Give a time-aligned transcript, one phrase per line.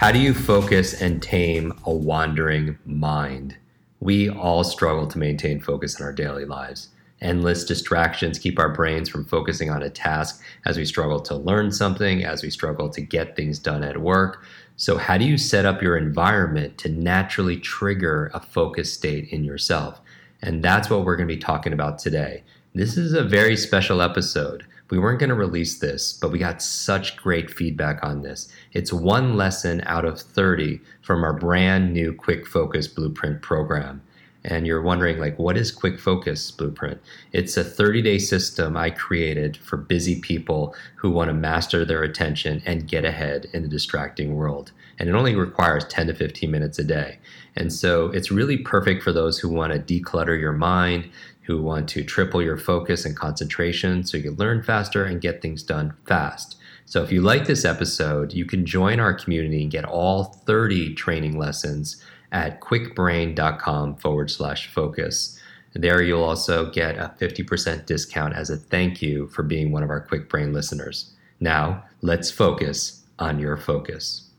[0.00, 3.58] How do you focus and tame a wandering mind?
[4.00, 6.88] We all struggle to maintain focus in our daily lives.
[7.20, 11.70] Endless distractions keep our brains from focusing on a task as we struggle to learn
[11.70, 14.42] something, as we struggle to get things done at work.
[14.76, 19.44] So, how do you set up your environment to naturally trigger a focus state in
[19.44, 20.00] yourself?
[20.40, 22.42] And that's what we're going to be talking about today.
[22.74, 24.64] This is a very special episode.
[24.90, 28.48] We weren't going to release this, but we got such great feedback on this.
[28.72, 34.02] It's one lesson out of 30 from our brand new Kwik Focus Blueprint program.
[34.42, 36.98] And you're wondering, like, what is Kwik Focus Blueprint?
[37.32, 42.02] It's a 30 day system I created for busy people who want to master their
[42.02, 44.72] attention and get ahead in the distracting world.
[44.98, 47.18] And it only requires 10 to 15 minutes a day.
[47.56, 51.10] And so it's really perfect for those who want to declutter your mind,
[51.42, 55.62] who want to triple your focus and concentration so you learn faster and get things
[55.62, 56.56] done fast.
[56.86, 60.94] So if you like this episode, you can join our community and get all 30
[60.94, 62.02] training lessons
[62.32, 65.38] at kwikbrain.com forward slash focus.
[65.74, 69.90] There you'll also get a 50% discount as a thank you for being one of
[69.90, 71.12] our Kwik Brain listeners.
[71.38, 74.29] Now, let's focus on your focus.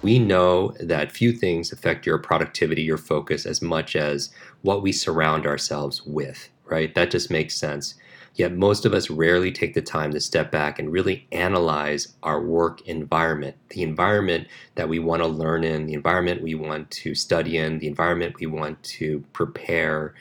[0.00, 4.30] We know that few things affect your productivity, your focus, as much as
[4.62, 6.94] what we surround ourselves with, right?
[6.94, 7.94] That just makes sense.
[8.34, 12.40] Yet most of us rarely take the time to step back and really analyze our
[12.40, 17.16] work environment, the environment that we want to learn in, the environment we want to
[17.16, 20.14] study in, the environment we want to prepare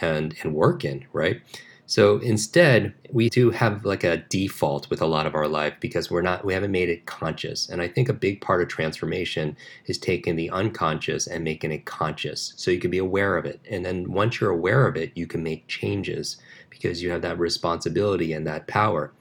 [0.00, 1.42] and, and work in, right?
[1.88, 6.10] So instead, we do have like a default with a lot of our life because
[6.10, 7.66] we're not we haven't made it conscious.
[7.66, 9.56] And I think a big part of transformation
[9.86, 12.52] is taking the unconscious and making it conscious.
[12.56, 13.60] So you can be aware of it.
[13.70, 16.36] And then once you're aware of it, you can make changes
[16.80, 19.12] because you have that responsibility and that power.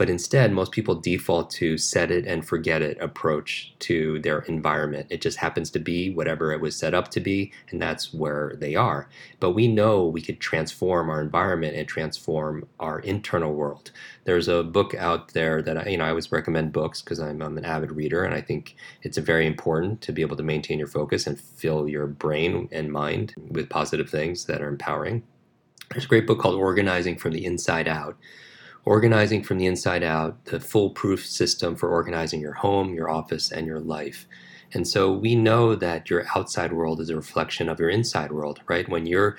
[0.00, 5.08] But instead, most people default to set it and forget it approach to their environment.
[5.10, 8.54] It just happens to be whatever it was set up to be, and that's where
[8.56, 9.10] they are.
[9.40, 13.90] But we know we could transform our environment and transform our internal world.
[14.24, 17.42] There's a book out there that I, you know I always recommend books because I'm,
[17.42, 20.78] I'm an avid reader, and I think it's very important to be able to maintain
[20.78, 25.24] your focus and fill your brain and mind with positive things that are empowering.
[25.90, 28.16] There's a great book called Organizing from the Inside Out
[28.84, 33.66] organizing from the inside out, the foolproof system for organizing your home, your office, and
[33.66, 34.26] your life.
[34.72, 38.60] And so we know that your outside world is a reflection of your inside world,
[38.68, 38.88] right?
[38.88, 39.36] When your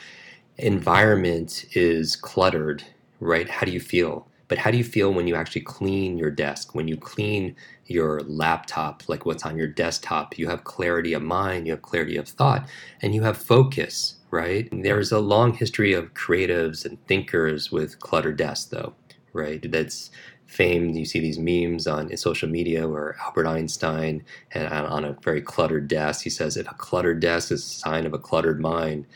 [0.57, 2.83] environment is cluttered,
[3.19, 3.49] right?
[3.49, 4.27] How do you feel?
[4.51, 7.55] But how do you feel when you actually clean your desk, when you clean
[7.87, 10.37] your laptop, like what's on your desktop?
[10.39, 12.69] You have clarity of mind, you have clarity of thought,
[13.01, 14.69] and you have focus, right?
[14.73, 18.95] There's a long history of creatives and thinkers with cluttered desks, though
[19.33, 19.71] right?
[19.71, 20.11] That's
[20.47, 20.97] famed.
[20.97, 24.23] You see these memes on social media where Albert Einstein,
[24.53, 28.07] and on a very cluttered desk, he says, "If a cluttered desk is a sign
[28.07, 29.07] of a cluttered mind,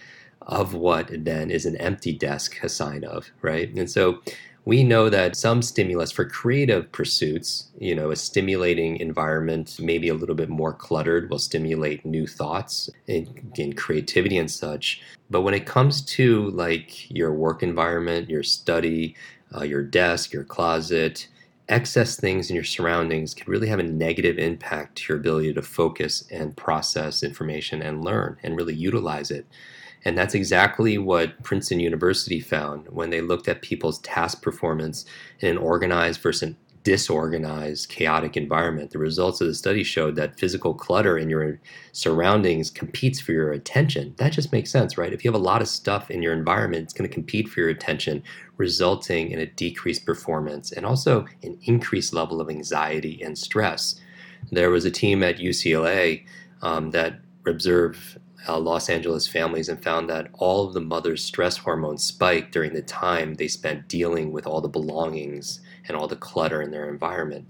[0.45, 3.73] of what then is an empty desk a sign of?" Right?
[3.75, 4.21] And so
[4.65, 10.15] we know that some stimulus for creative pursuits, you know, a stimulating environment, maybe a
[10.15, 15.03] little bit more cluttered, will stimulate new thoughts and, and, creativity and such.
[15.29, 19.15] But when it comes to like your work environment, your study,
[19.55, 21.27] uh, your desk, your closet,
[21.69, 25.61] excess things in your surroundings can really have a negative impact to your ability to
[25.61, 29.45] focus and process information and learn and really utilize it.
[30.05, 35.05] And that's exactly what Princeton University found when they looked at people's task performance
[35.39, 36.53] in an organized versus
[36.85, 38.91] disorganized, chaotic environment.
[38.91, 41.59] The results of the study showed that physical clutter in your
[41.93, 44.13] surroundings competes for your attention.
[44.17, 45.11] That just makes sense, right?
[45.11, 47.59] If you have a lot of stuff in your environment, it's going to compete for
[47.59, 48.21] your attention,
[48.57, 53.99] resulting in a decreased performance and also an increased level of anxiety and stress.
[54.51, 56.23] There was a team at UCLA
[56.61, 61.57] um, that observed uh, Los Angeles families and found that all of the mother's stress
[61.57, 66.15] hormones spiked during the time they spent dealing with all the belongings and all the
[66.15, 67.47] clutter in their environment.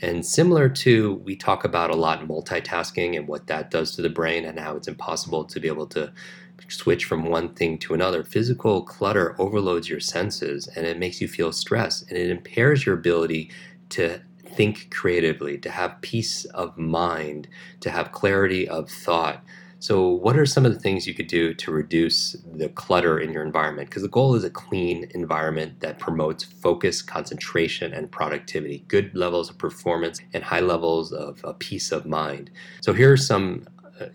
[0.00, 4.10] And similar to, we talk about a lot multitasking and what that does to the
[4.10, 6.12] brain and how it's impossible to be able to
[6.68, 8.24] switch from one thing to another.
[8.24, 12.96] Physical clutter overloads your senses and it makes you feel stressed and it impairs your
[12.96, 13.50] ability
[13.90, 14.20] to
[14.54, 17.48] think creatively, to have peace of mind,
[17.80, 19.42] to have clarity of thought.
[19.84, 23.34] So, what are some of the things you could do to reduce the clutter in
[23.34, 23.90] your environment?
[23.90, 29.50] Because the goal is a clean environment that promotes focus, concentration, and productivity, good levels
[29.50, 32.50] of performance, and high levels of, peace of mind.
[32.80, 33.66] So, here are some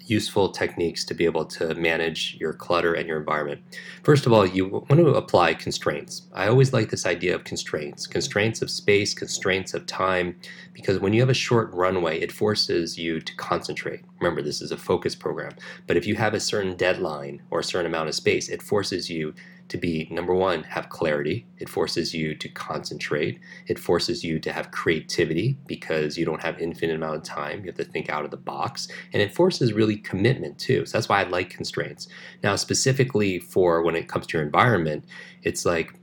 [0.05, 3.61] useful techniques to be able to manage your clutter and your environment.
[4.03, 6.23] First of all, you want to apply constraints.
[6.33, 10.35] I always like this idea of constraints constraints of space, constraints of time,
[10.73, 14.01] because when you have a short runway, it forces you to concentrate.
[14.19, 15.53] Remember, this is a focus program.
[15.87, 19.09] But if you have a certain deadline or a certain amount of space, it forces
[19.09, 19.33] you
[19.69, 21.45] to be number one, have clarity.
[21.57, 23.39] It forces you to concentrate.
[23.67, 27.59] It forces you to have creativity because you don't have infinite amount of time.
[27.59, 28.87] You have to think out of the box.
[29.13, 30.85] And it forces really commitment too.
[30.85, 32.07] So that's why I like constraints.
[32.43, 35.05] Now, specifically for when it comes to your environment,
[35.43, 35.93] it's like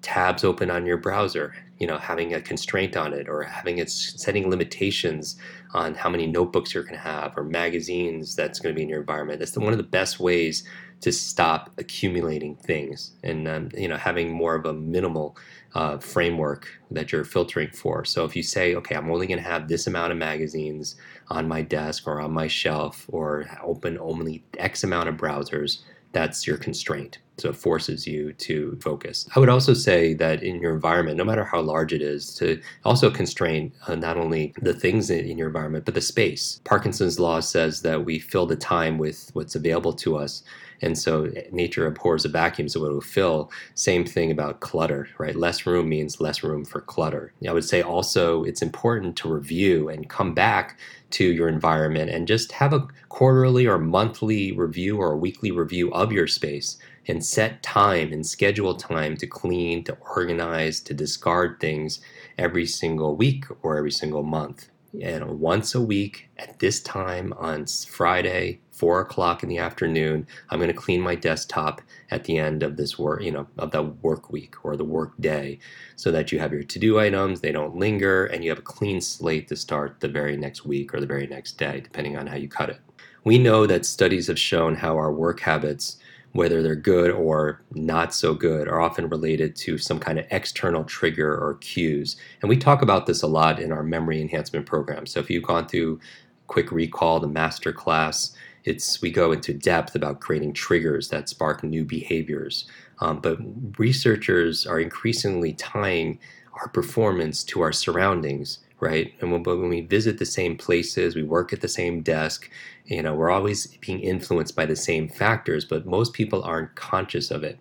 [0.00, 3.90] tabs open on your browser you know having a constraint on it or having it
[3.90, 5.36] setting limitations
[5.74, 8.88] on how many notebooks you're going to have or magazines that's going to be in
[8.88, 10.66] your environment that's the, one of the best ways
[11.00, 15.36] to stop accumulating things and um, you know having more of a minimal
[15.74, 19.48] uh, framework that you're filtering for so if you say okay i'm only going to
[19.48, 20.96] have this amount of magazines
[21.28, 26.46] on my desk or on my shelf or open only x amount of browsers that's
[26.46, 29.28] your constraint so it forces you to focus.
[29.34, 32.60] I would also say that in your environment, no matter how large it is, to
[32.84, 36.60] also constrain uh, not only the things in, in your environment, but the space.
[36.64, 40.42] Parkinson's law says that we fill the time with what's available to us.
[40.80, 43.50] And so eh, nature abhors a vacuum, so it will fill.
[43.74, 45.36] Same thing about clutter, right?
[45.36, 47.32] Less room means less room for clutter.
[47.46, 50.78] I would say also it's important to review and come back
[51.10, 55.92] to your environment and just have a quarterly or monthly review or a weekly review
[55.92, 56.76] of your space
[57.06, 62.00] and set time and schedule time to clean, to organize, to discard things
[62.36, 64.68] every single week or every single month.
[65.02, 70.58] And once a week at this time on Friday, four o'clock in the afternoon, I'm
[70.58, 73.82] going to clean my desktop at the end of this work, you know, of the
[73.82, 75.58] work week or the work day,
[75.96, 79.00] so that you have your to-do items, they don't linger, and you have a clean
[79.00, 82.36] slate to start the very next week or the very next day, depending on how
[82.36, 82.80] you cut it.
[83.24, 85.98] We know that studies have shown how our work habits
[86.32, 90.84] whether they're good or not so good, are often related to some kind of external
[90.84, 92.16] trigger or cues.
[92.42, 95.06] And we talk about this a lot in our memory enhancement program.
[95.06, 96.00] So if you've gone through
[96.48, 98.34] Kwik Recall, the master class,
[98.64, 102.66] it's we go into depth about creating triggers that spark new behaviors.
[103.00, 103.38] Um, but
[103.78, 106.18] researchers are increasingly tying
[106.60, 109.12] our performance to our surroundings right?
[109.20, 112.50] And when, when, we visit the same places, we work at the same desk,
[112.86, 117.30] you know, we're always being influenced by the same factors, but most people aren't conscious
[117.30, 117.58] of it.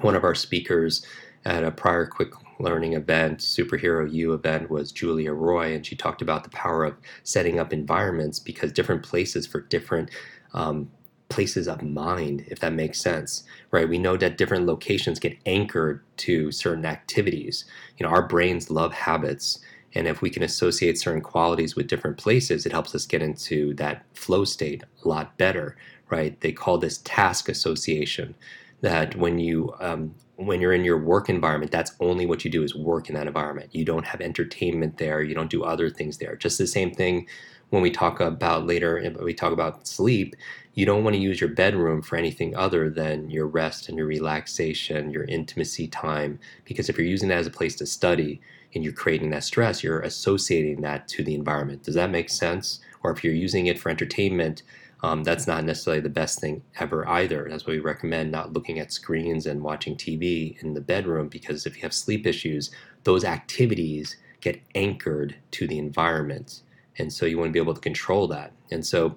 [0.00, 1.04] One of our speakers
[1.44, 6.22] at a prior Kwik Learning event, Superhero U event, was Julia Roy, and she talked
[6.22, 10.10] about the power of setting up environments because different places for different
[10.54, 10.90] um,
[11.28, 13.88] places of mind, if that makes sense, right?
[13.88, 17.64] We know that different locations get anchored to certain activities.
[17.96, 19.60] You know, our brains love habits
[19.94, 23.74] and if we can associate certain qualities with different places, it helps us get into
[23.74, 25.76] that flow state a lot better,
[26.10, 26.38] right?
[26.40, 28.34] They call this task association.
[28.80, 32.62] That when you um, when you're in your work environment, that's only what you do
[32.62, 33.74] is work in that environment.
[33.74, 35.20] You don't have entertainment there.
[35.20, 36.36] You don't do other things there.
[36.36, 37.26] Just the same thing
[37.70, 40.36] when we talk about later, eh, we talk about sleep.
[40.74, 44.06] You don't want to use your bedroom for anything other than your rest and your
[44.06, 46.38] relaxation, your intimacy time.
[46.64, 48.40] Because if you're using that as a place to study,
[48.74, 51.84] and you're creating that stress, you're associating that to the environment.
[51.84, 52.80] Does that make sense?
[53.02, 54.62] Or if you're using it for entertainment,
[55.02, 57.46] um, that's not necessarily the best thing ever either.
[57.48, 61.66] That's why we recommend not looking at screens and watching TV in the bedroom because
[61.66, 62.70] if you have sleep issues,
[63.04, 66.62] those activities get anchored to the environment.
[66.98, 68.52] And so you want to be able to control that.
[68.72, 69.16] And so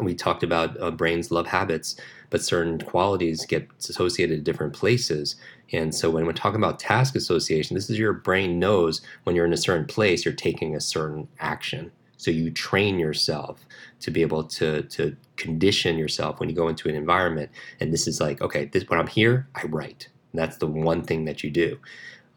[0.00, 1.96] we talked about uh, brains love habits,
[2.30, 5.36] but certain qualities get associated to different places.
[5.72, 9.46] And so when we're talking about task association, this is your brain knows when you're
[9.46, 11.92] in a certain place, you're taking a certain action.
[12.18, 13.64] So you train yourself
[14.00, 17.50] to be able to to condition yourself when you go into an environment.
[17.80, 20.08] And this is like, okay, this when I'm here, I write.
[20.32, 21.78] And that's the one thing that you do.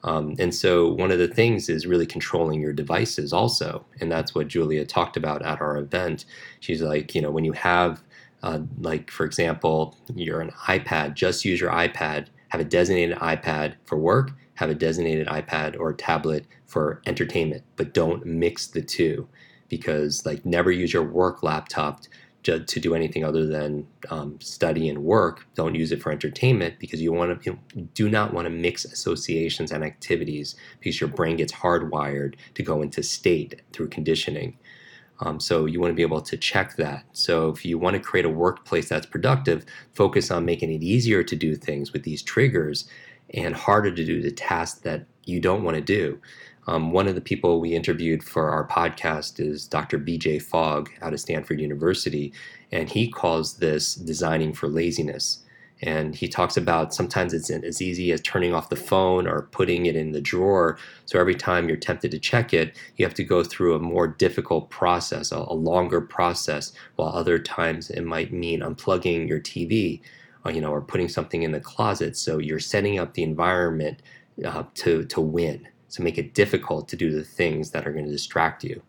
[0.03, 3.85] Um, and so one of the things is really controlling your devices also.
[4.00, 6.25] And that's what Julia talked about at our event.
[6.59, 8.01] She's like, you know, when you have,
[8.41, 13.75] uh, like, for example, you're an iPad, just use your iPad, have a designated iPad
[13.85, 19.27] for work, have a designated iPad or tablet for entertainment, but don't mix the two
[19.71, 22.01] because, like, never use your work laptop
[22.43, 25.47] to, to do anything other than um, study and work.
[25.55, 28.83] Don't use it for entertainment because you want to you do not want to mix
[28.85, 34.57] associations and activities because your brain gets hardwired to go into state through conditioning.
[35.21, 37.05] Um, so you want to be able to check that.
[37.13, 39.63] So if you want to create a workplace that's productive,
[39.93, 42.89] focus on making it easier to do things with these triggers
[43.33, 46.19] and harder to do the tasks that you don't want to do.
[46.67, 49.97] Um, one of the people we interviewed for our podcast is Dr.
[49.97, 52.33] BJ Fogg out of Stanford University,
[52.71, 55.39] and he calls this designing for laziness.
[55.83, 59.87] And he talks about sometimes it's as easy as turning off the phone or putting
[59.87, 60.77] it in the drawer.
[61.05, 64.07] So every time you're tempted to check it, you have to go through a more
[64.07, 70.01] difficult process, a, a longer process, while other times it might mean unplugging your TV,
[70.45, 72.15] or, uh, you know, or putting something in the closet.
[72.15, 74.03] So you're setting up the environment
[74.45, 78.05] uh, to, to win, to make it difficult to do the things that are going
[78.05, 78.81] to distract you.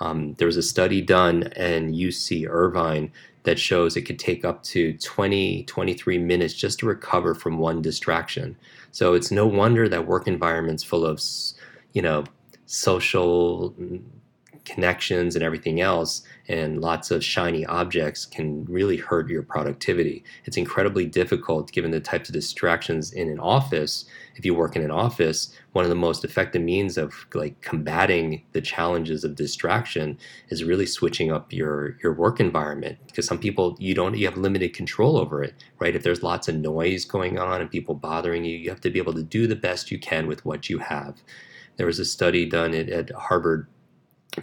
[0.00, 3.12] Um, there was a study done in UC Irvine
[3.44, 7.82] that shows it could take up to 20, 23 minutes just to recover from one
[7.82, 8.56] distraction.
[8.90, 11.20] So it's no wonder that work environments full of,
[11.92, 12.24] you know,
[12.66, 13.74] social
[14.64, 20.22] connections and everything else and lots of shiny objects can really hurt your productivity.
[20.44, 24.04] It's incredibly difficult given the types of distractions in an office.
[24.36, 28.44] If you work in an office, one of the most effective means of like combating
[28.52, 30.18] the challenges of distraction
[30.48, 34.36] is really switching up your your work environment because some people you don't you have
[34.36, 35.96] limited control over it, right?
[35.96, 38.98] If there's lots of noise going on and people bothering you, you have to be
[38.98, 41.22] able to do the best you can with what you have.
[41.76, 43.66] There was a study done at, at Harvard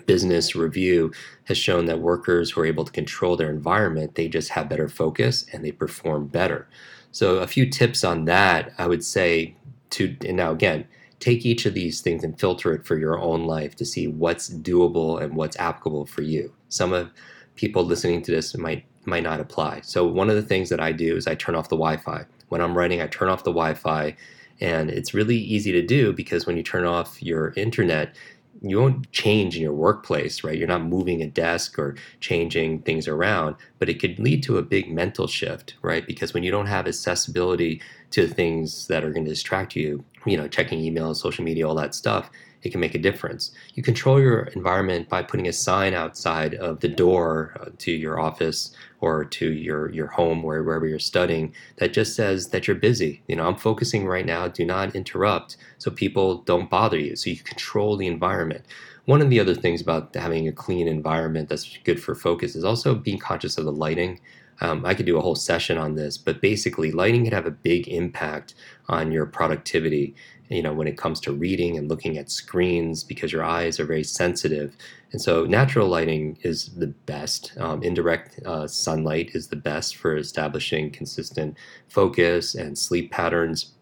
[0.05, 1.11] business review
[1.45, 4.87] has shown that workers who are able to control their environment they just have better
[4.87, 6.67] focus and they perform better.
[7.11, 9.55] So a few tips on that i would say
[9.91, 10.87] to and now again
[11.21, 14.49] take each of these things and filter it for your own life to see what's
[14.49, 16.51] doable and what's applicable for you.
[16.69, 17.11] Some of
[17.55, 19.81] people listening to this might might not apply.
[19.81, 22.25] So one of the things that i do is i turn off the wi-fi.
[22.49, 24.15] When i'm writing i turn off the wi-fi
[24.59, 28.15] and it's really easy to do because when you turn off your internet
[28.61, 30.57] you won't change in your workplace, right?
[30.57, 34.61] You're not moving a desk or changing things around, but it could lead to a
[34.61, 36.05] big mental shift, right?
[36.05, 37.81] Because when you don't have accessibility
[38.11, 41.75] to things that are going to distract you, you know, checking email, social media, all
[41.75, 42.29] that stuff,
[42.63, 43.51] it can make a difference.
[43.73, 48.19] You control your environment by putting a sign outside of the door uh, to your
[48.19, 52.75] office or to your your home where wherever you're studying that just says that you're
[52.75, 53.23] busy.
[53.27, 54.47] You know, I'm focusing right now.
[54.47, 57.15] Do not interrupt, so people don't bother you.
[57.15, 58.65] So you control the environment.
[59.05, 62.63] One of the other things about having a clean environment that's good for focus is
[62.63, 64.19] also being conscious of the lighting.
[64.61, 67.51] Um, I could do a whole session on this, but basically, lighting can have a
[67.51, 68.53] big impact
[68.87, 70.13] on your productivity
[70.51, 73.85] you know when it comes to reading and looking at screens because your eyes are
[73.85, 74.75] very sensitive.
[75.11, 80.17] And so natural lighting is the best um, indirect uh, sunlight is the best for
[80.17, 83.73] establishing consistent focus and sleep patterns.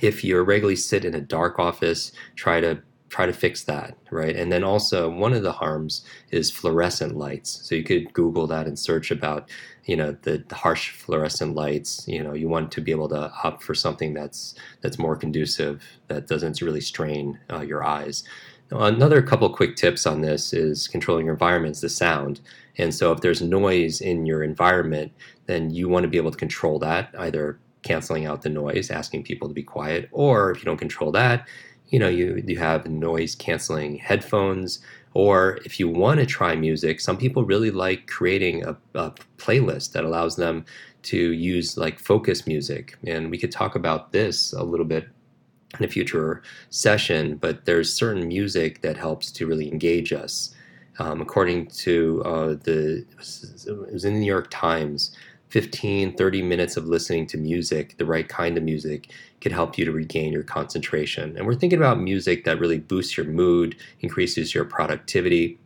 [0.00, 4.34] If you regularly sit in a dark office try to try to fix that, right?
[4.34, 7.60] And then also one of the harms is fluorescent lights.
[7.62, 9.48] So you could Google that and search about,
[9.84, 12.04] you know, the, the harsh fluorescent lights.
[12.08, 15.84] You know, you want to be able to opt for something that's that's more conducive,
[16.08, 18.24] that doesn't really strain uh, your eyes.
[18.70, 22.40] Now, another couple quick tips on this is controlling your environment the sound.
[22.78, 25.12] And so if there's noise in your environment,
[25.46, 29.22] then you want to be able to control that, either canceling out the noise, asking
[29.22, 31.46] people to be quiet, or if you don't control that,
[31.88, 34.80] you know you you have noise canceling headphones
[35.14, 39.92] or if you want to try music some people really like creating a, a, playlist
[39.92, 40.64] that allows them
[41.02, 45.08] to use like focus music and we could talk about this a little bit
[45.78, 50.52] in a future session but there's certain music that helps to really engage us.
[50.98, 55.14] Um, according to uh, the it was in the new york times
[55.48, 59.10] 15, 30 minutes of listening to music, the right kind of music,
[59.46, 61.36] can help you to regain your concentration.
[61.36, 65.56] And we're thinking about music that really boosts your mood, increases your productivity,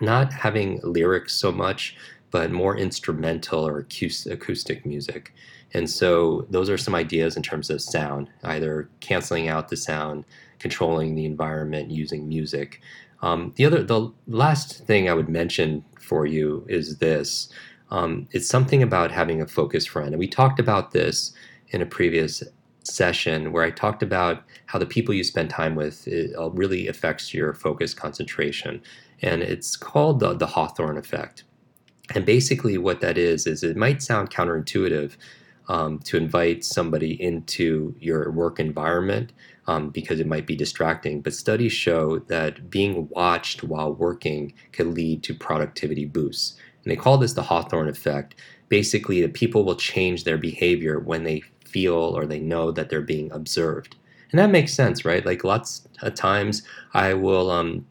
[0.00, 1.96] not having lyrics so much,
[2.32, 5.32] but more instrumental or acoustic music.
[5.72, 10.24] And so those are some ideas in terms of sound, either canceling out the sound,
[10.58, 12.80] controlling the environment using music.
[13.22, 17.50] Um, the other, the last thing I would mention for you is this
[17.92, 20.08] um, it's something about having a focused friend.
[20.08, 21.32] And we talked about this
[21.68, 22.42] in a previous
[22.82, 26.08] session where I talked about how the people you spend time with
[26.38, 28.82] uh, really affects your focus concentration.
[29.20, 31.44] And it's called the, the Hawthorne effect.
[32.14, 35.16] And basically, what that is, is it might sound counterintuitive
[35.68, 39.32] um, to invite somebody into your work environment
[39.66, 41.20] um, because it might be distracting.
[41.20, 46.58] But studies show that being watched while working can lead to productivity boosts.
[46.84, 48.34] And they call this the Hawthorne effect.
[48.68, 53.00] Basically, the people will change their behavior when they feel or they know that they're
[53.00, 53.96] being observed.
[54.30, 55.24] And that makes sense, right?
[55.24, 56.62] Like lots of times
[56.94, 57.84] I will um,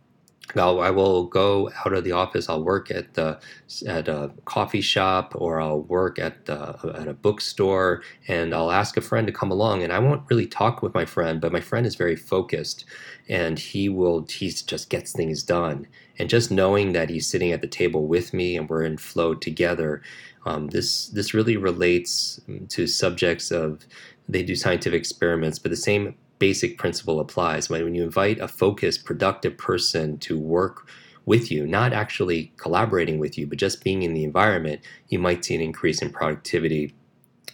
[0.56, 2.50] I'll, I will go out of the office.
[2.50, 3.40] I'll work at the
[3.88, 8.98] at a coffee shop or I'll work at the, at a bookstore, and I'll ask
[8.98, 9.84] a friend to come along.
[9.84, 12.86] And I won't really talk with my friend, but my friend is very focused,
[13.30, 15.88] and he will he just gets things done.
[16.20, 19.34] And just knowing that he's sitting at the table with me and we're in flow
[19.34, 20.02] together,
[20.46, 23.86] um, this this really relates to subjects of
[24.28, 27.70] they do scientific experiments, but the same basic principle applies.
[27.70, 30.90] When you invite a focused, productive person to work
[31.26, 35.46] with you, not actually collaborating with you, but just being in the environment, you might
[35.46, 36.96] see an increase in productivity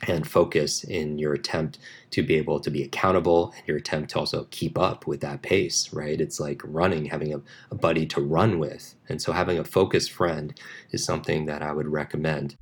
[0.04, 1.80] and focus in your attempt
[2.12, 5.42] to be able to be accountable and your attempt to also keep up with that
[5.42, 6.22] pace, right?
[6.22, 7.42] It's like running, having a,
[7.72, 8.96] a buddy to run with.
[9.10, 10.58] And so having a focused friend
[10.92, 12.56] is something that I would recommend.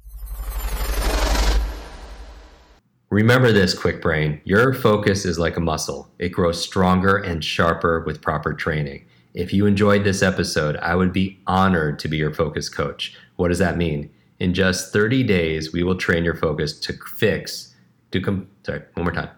[3.09, 4.41] Remember this, Kwik Brain.
[4.45, 9.05] Your focus is like a muscle, it grows stronger and sharper with proper training.
[9.35, 13.15] If you enjoyed this episode, I would be honored to be your focus coach.
[13.35, 14.09] What does that mean?
[14.39, 17.75] In just 30 days, we will train your focus to fix,
[18.11, 19.29] to come, sorry, one more time.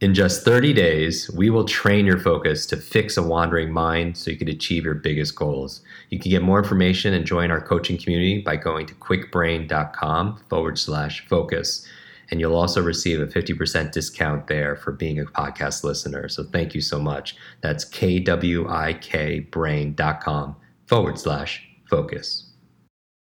[0.00, 4.30] In just 30 days, we will train your focus to fix a wandering mind so
[4.30, 5.80] you can achieve your biggest goals.
[6.10, 10.78] You can get more information and join our coaching community by going to kwikbrain.com forward
[10.78, 11.86] slash focus.
[12.30, 16.28] And you'll also receive a 50% discount there for being a podcast listener.
[16.28, 17.36] So thank you so much.
[17.60, 20.56] That's kwikbrain.com
[20.86, 22.45] forward slash focus.